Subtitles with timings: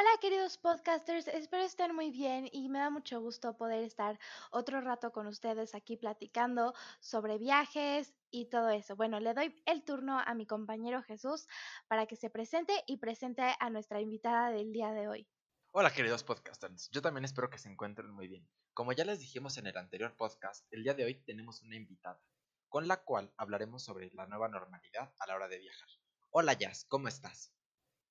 [0.00, 4.16] Hola queridos podcasters, espero estén muy bien y me da mucho gusto poder estar
[4.52, 8.94] otro rato con ustedes aquí platicando sobre viajes y todo eso.
[8.94, 11.48] Bueno, le doy el turno a mi compañero Jesús
[11.88, 15.28] para que se presente y presente a nuestra invitada del día de hoy.
[15.72, 18.48] Hola queridos podcasters, yo también espero que se encuentren muy bien.
[18.74, 22.22] Como ya les dijimos en el anterior podcast, el día de hoy tenemos una invitada,
[22.68, 25.88] con la cual hablaremos sobre la nueva normalidad a la hora de viajar.
[26.30, 27.52] Hola Jazz, ¿cómo estás?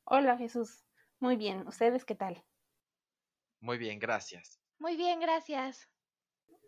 [0.04, 0.87] Hola Jesús,
[1.20, 2.44] muy bien, ¿ustedes qué tal?
[3.60, 4.60] Muy bien, gracias.
[4.80, 5.90] Muy bien, gracias.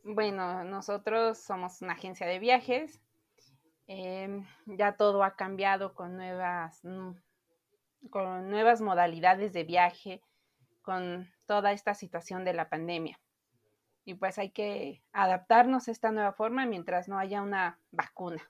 [0.03, 2.99] Bueno, nosotros somos una agencia de viajes.
[3.87, 7.11] Em, ya todo ha cambiado con nuevas, mm,
[8.09, 10.21] con nuevas modalidades de viaje,
[10.81, 13.19] con toda esta situación de la pandemia.
[14.05, 18.41] Y pues hay que adaptarnos a esta nueva forma mientras no haya una vacuna.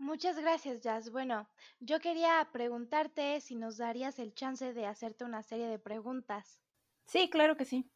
[0.00, 1.10] Muchas gracias, Jazz.
[1.10, 1.46] Bueno,
[1.78, 6.58] yo quería preguntarte si nos darías el chance de hacerte una serie de preguntas.
[7.04, 7.86] Sí, claro que sí.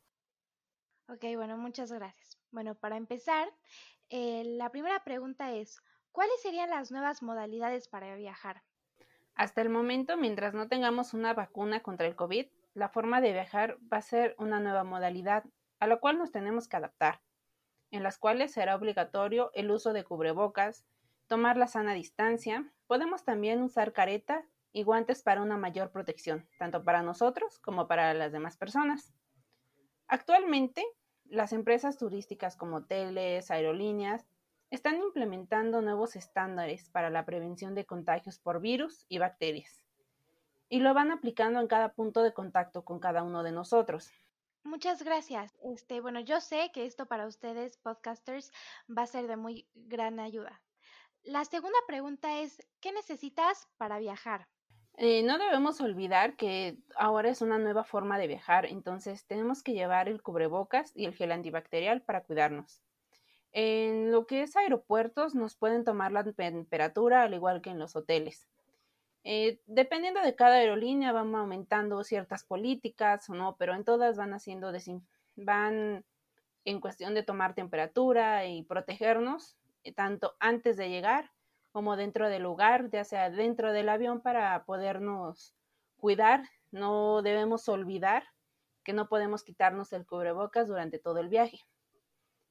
[1.09, 2.39] Ok, bueno, muchas gracias.
[2.51, 3.49] Bueno, para empezar,
[4.11, 5.81] eh, la primera pregunta es,
[6.13, 8.63] ¿cuáles serían las nuevas modalidades para viajar?
[9.35, 13.79] Hasta el momento, mientras no tengamos una vacuna contra el COVID, la forma de viajar
[13.91, 15.45] va a ser una nueva modalidad
[15.81, 17.23] a la cual nos tenemos que adaptar,
[17.91, 20.85] en las cuales será obligatorio el uso de cubrebocas,
[21.35, 22.73] tomar la sana distancia.
[22.87, 28.15] Podemos también usar careta y guantes para una mayor protección, tanto para nosotros como para
[28.15, 29.13] las demás personas.
[30.07, 30.85] Actualmente,
[31.25, 34.25] las empresas turísticas como hoteles, aerolíneas,
[34.71, 39.85] están implementando nuevos estándares para la prevención de contagios por virus y bacterias.
[40.69, 44.09] Y lo van aplicando en cada punto de contacto con cada uno de nosotros.
[44.63, 45.59] Muchas gracias.
[45.65, 48.53] Este, bueno, yo sé que esto para ustedes, podcasters,
[48.89, 50.63] va a ser de muy gran ayuda.
[51.25, 54.47] La segunda pregunta es, ¿qué necesitas para viajar?
[54.97, 59.73] Eh, no debemos olvidar que ahora es una nueva forma de viajar, entonces tenemos que
[59.73, 62.83] llevar el cubrebocas y el gel antibacterial para cuidarnos.
[63.53, 67.97] En lo que es aeropuertos nos pueden tomar la temperatura al igual que en los
[67.97, 68.47] hoteles.
[69.25, 74.35] Eh, dependiendo de cada aerolínea van aumentando ciertas políticas o no, pero en todas van
[74.35, 74.71] haciendo
[75.37, 76.05] van
[76.67, 79.57] en cuestión de tomar temperatura y protegernos,
[79.93, 81.31] tanto antes de llegar
[81.73, 85.55] como dentro del lugar, ya sea dentro del avión para podernos
[85.97, 86.49] cuidar.
[86.71, 88.25] No debemos olvidar
[88.85, 91.59] que no podemos quitarnos el cubrebocas durante todo el viaje.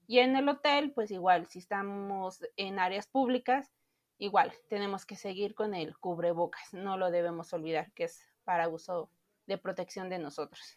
[0.08, 3.72] Y en el hotel, pues igual, si estamos en áreas públicas,
[4.18, 6.74] igual, tenemos que seguir con el cubrebocas.
[6.74, 9.10] No lo debemos olvidar, que es para uso
[9.46, 10.76] de protección de nosotros.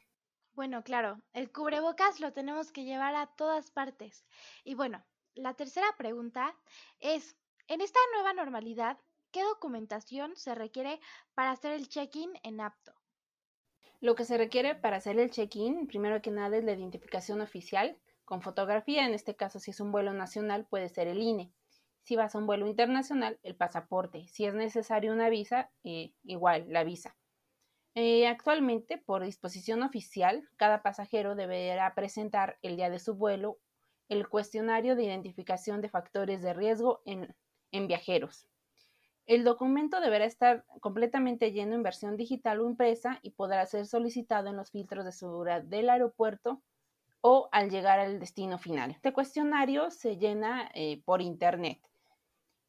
[0.54, 4.24] Bueno, claro, el cubrebocas lo tenemos que llevar a todas partes.
[4.64, 5.04] Y bueno,
[5.36, 6.54] la tercera pregunta
[6.98, 7.36] es,
[7.68, 8.98] en esta nueva normalidad,
[9.30, 11.00] ¿qué documentación se requiere
[11.34, 12.92] para hacer el check-in en apto?
[14.00, 17.98] Lo que se requiere para hacer el check-in, primero que nada, es la identificación oficial
[18.24, 19.06] con fotografía.
[19.06, 21.52] En este caso, si es un vuelo nacional, puede ser el INE.
[22.02, 24.28] Si vas a un vuelo internacional, el pasaporte.
[24.28, 27.16] Si es necesario una visa, eh, igual, la visa.
[27.94, 33.58] Eh, actualmente, por disposición oficial, cada pasajero deberá presentar el día de su vuelo
[34.08, 37.34] el cuestionario de identificación de factores de riesgo en,
[37.86, 38.48] viajeros.
[39.26, 44.48] El documento deberá estar completamente lleno en versión digital o impresa y podrá ser solicitado
[44.48, 46.62] en los filtros de seguridad del aeropuerto
[47.20, 48.92] o al llegar al destino final.
[48.92, 51.80] Este cuestionario se llena eh, por internet.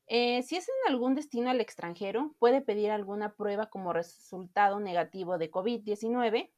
[0.08, 5.38] Eh, si es en algún destino al extranjero, puede pedir alguna prueba como resultado negativo
[5.38, 6.50] de COVID-19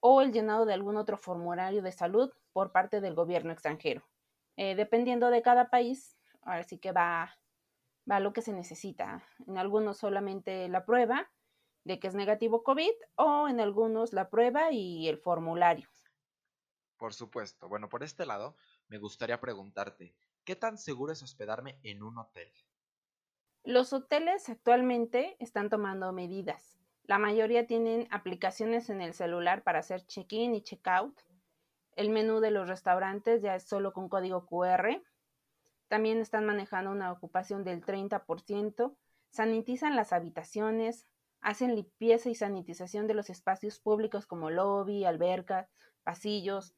[0.00, 4.08] o el llenado de algún otro formulario de salud por parte del gobierno extranjero.
[4.56, 7.38] Eh, dependiendo de cada país, ahora sí que va,
[8.10, 9.22] va lo que se necesita.
[9.46, 11.30] En algunos solamente la prueba
[11.84, 15.88] de que es negativo COVID o en algunos la prueba y el formulario.
[16.96, 17.68] Por supuesto.
[17.68, 18.56] Bueno, por este lado,
[18.88, 22.52] me gustaría preguntarte, ¿qué tan seguro es hospedarme en un hotel?
[23.64, 26.79] Los hoteles actualmente están tomando medidas.
[27.04, 31.20] La mayoría tienen aplicaciones en el celular para hacer check-in y check-out
[32.00, 35.02] el menú de los restaurantes ya es solo con código QR.
[35.88, 38.96] También están manejando una ocupación del 30%.
[39.28, 41.06] Sanitizan las habitaciones,
[41.40, 45.68] hacen limpieza y sanitización de los espacios públicos como lobby, albercas,
[46.02, 46.74] pasillos.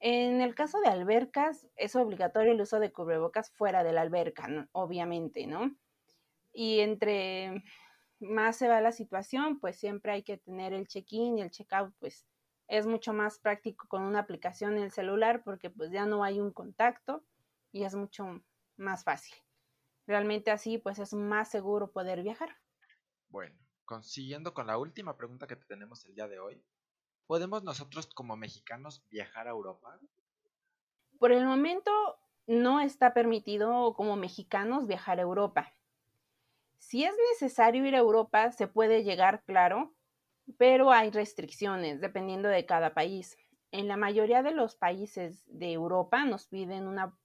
[0.00, 4.68] En el caso de albercas, es obligatorio el uso de cubrebocas fuera de la alberca,
[4.72, 5.76] obviamente, ¿no?
[6.52, 7.62] Y entre
[8.20, 11.94] más se va la situación, pues siempre hay que tener el check-in y el check-out,
[11.98, 12.26] pues
[12.66, 16.40] es mucho más práctico con una aplicación en el celular porque pues ya no hay
[16.40, 17.24] un contacto
[17.72, 18.42] y es mucho
[18.76, 19.34] más fácil.
[20.06, 22.56] Realmente así pues es más seguro poder viajar.
[23.28, 26.62] Bueno, consiguiendo con la última pregunta que tenemos el día de hoy,
[27.28, 30.00] ¿Podemos nosotros como mexicanos viajar a Europa?
[31.18, 31.90] Por el momento
[32.46, 35.74] no está permitido como mexicanos viajar a Europa.
[36.78, 39.94] Si es necesario ir a Europa, se puede llegar, claro,
[40.56, 43.36] pero hay restricciones dependiendo de cada país.
[43.70, 47.18] En la mayoría de los países de Europa nos piden una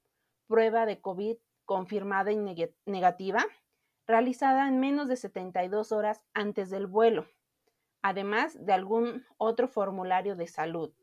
[0.48, 2.38] prueba de COVID confirmada y
[2.86, 3.46] negativa
[4.06, 7.26] realizada en menos de 72 horas antes del vuelo,
[8.02, 10.94] además de algún otro formulario de salud.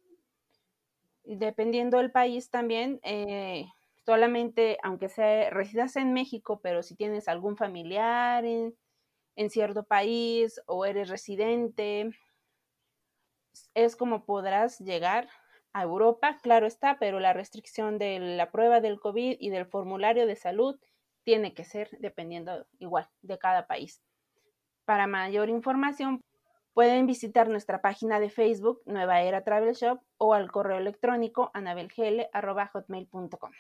[1.25, 3.67] Dependiendo del país también, eh,
[4.11, 8.75] solamente, aunque sea, residas en México, pero si tienes algún familiar en,
[9.51, 12.11] cierto país o eres residente,
[13.73, 15.29] es como podrás llegar
[15.73, 20.27] a Europa, claro está, pero la restricción de la prueba del COVID y del formulario
[20.27, 20.81] de salud
[21.23, 24.03] tiene que ser dependiendo igual de cada país.
[24.87, 26.21] Para mayor información,
[26.75, 33.53] pueden visitar nuestra página de Facebook Nueva Era Travel Shop o al correo electrónico anabelgl.hotmail.com.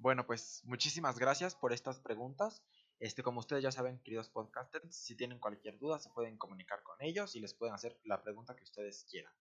[0.00, 2.64] Bueno, pues muchísimas gracias por estas preguntas.
[3.00, 6.96] Este, como ustedes ya saben, queridos podcasters, si tienen cualquier duda se pueden comunicar con
[7.00, 9.34] ellos y les pueden hacer la pregunta que ustedes quieran.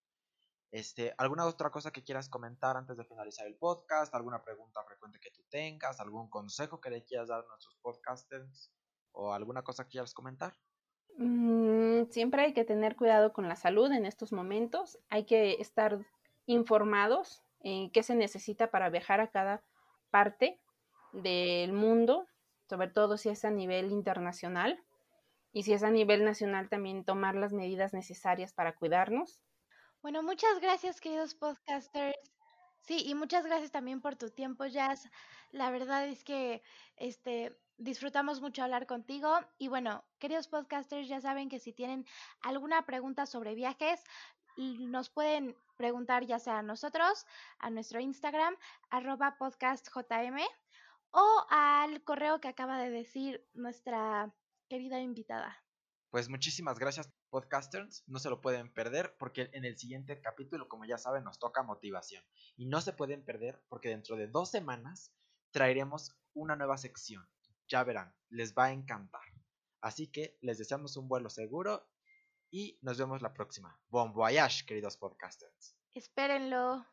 [0.71, 4.13] Este, ¿Alguna otra cosa que quieras comentar antes de finalizar el podcast?
[4.13, 6.01] ¿Alguna pregunta frecuente que tú tengas?
[6.01, 8.69] ¿Algún consejo que le quieras dar a nuestros podcasters?
[9.13, 10.57] ¿O alguna cosa que quieras comentar?
[11.17, 14.99] Mm, siempre hay que tener cuidado con la salud en estos momentos.
[15.09, 16.05] Hay que estar
[16.47, 19.63] informados en qué se necesita para viajar a cada
[20.09, 20.59] parte
[21.13, 22.27] del mundo,
[22.69, 24.83] sobre todo si es a nivel internacional
[25.51, 29.41] y si es a nivel nacional también tomar las medidas necesarias para cuidarnos.
[30.01, 32.17] Bueno, muchas gracias queridos podcasters.
[32.81, 35.09] Sí, y muchas gracias también por tu tiempo, Jazz.
[35.51, 36.61] La verdad es que
[36.95, 42.05] este disfrutamos mucho hablar contigo y bueno, queridos podcasters, ya saben que si tienen
[42.41, 44.03] alguna pregunta sobre viajes,
[44.57, 47.25] nos pueden preguntar ya sea a nosotros,
[47.57, 48.55] a nuestro Instagram,
[48.89, 50.39] arroba podcastjm,
[51.11, 54.33] o al correo que acaba de decir nuestra
[54.67, 55.57] querida invitada.
[56.11, 58.03] Pues muchísimas gracias, podcasters.
[58.07, 61.63] No se lo pueden perder porque en el siguiente capítulo, como ya saben, nos toca
[61.63, 62.23] motivación.
[62.57, 65.13] Y no se pueden perder porque dentro de dos semanas
[65.51, 67.27] traeremos una nueva sección.
[67.69, 69.21] Ya verán, les va a encantar.
[69.79, 71.87] Así que les deseamos un vuelo seguro
[72.49, 73.79] y nos vemos la próxima.
[73.89, 75.77] Bon voyage, queridos podcasters.
[75.93, 76.85] Espérenlo.